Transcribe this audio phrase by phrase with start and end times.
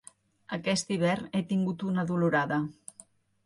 [0.57, 2.61] Aquest hivern he tingut una dolorada.